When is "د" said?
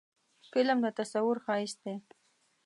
0.85-0.87